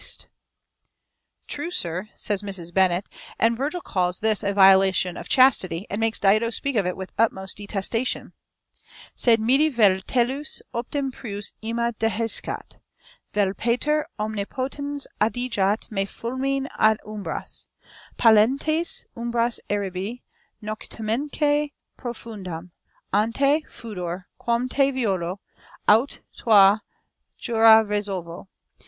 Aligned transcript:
_"True, 1.45 1.69
sir," 1.69 2.09
says 2.17 2.41
Mrs. 2.41 2.73
Bennet, 2.73 3.07
"and 3.37 3.55
Virgil 3.55 3.81
calls 3.81 4.17
this 4.17 4.41
a 4.41 4.51
violation 4.51 5.15
of 5.15 5.29
chastity, 5.29 5.85
and 5.91 5.99
makes 5.99 6.19
Dido 6.19 6.49
speak 6.49 6.75
of 6.75 6.87
it 6.87 6.97
with 6.97 7.15
the 7.15 7.21
utmost 7.25 7.57
detestation: 7.57 8.33
_Sed 9.15 9.37
mihi 9.37 9.69
vel 9.69 9.99
Tellus 10.07 10.63
optem 10.73 11.13
prius 11.13 11.53
ima 11.61 11.93
dehiscat 11.99 12.79
Vel 13.35 13.53
Pater 13.53 14.07
omnipotens 14.17 15.05
adigat 15.21 15.91
me 15.91 16.05
fulmine 16.07 16.67
ad 16.79 16.97
umbras, 17.05 17.67
Pallentes 18.17 19.05
umbras 19.15 19.59
Erebi, 19.69 20.23
noctemque 20.63 21.73
profundam, 21.99 22.71
Ante, 23.13 23.61
fudor, 23.69 24.23
quam 24.39 24.67
te 24.67 24.91
violo, 24.91 25.37
aut 25.87 26.21
tua 26.35 26.81
jura 27.37 27.83
resolvo. 27.85 28.47